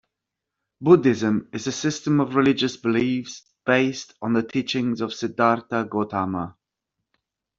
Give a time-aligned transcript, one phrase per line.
[0.81, 6.57] Buddhism is a system of religious beliefs based on the teachings of Siddhartha Gautama.